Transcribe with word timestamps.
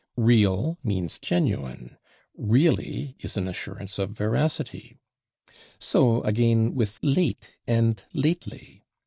/Real/ 0.17 0.77
means 0.83 1.19
genuine; 1.19 1.95
/really/ 2.35 3.13
is 3.23 3.37
an 3.37 3.47
assurance 3.47 3.99
of 3.99 4.09
veracity. 4.09 4.97
So, 5.77 6.23
again, 6.23 6.73
with 6.73 6.99
/late/ 7.01 7.51
and 7.67 8.03
/lately 8.11 8.81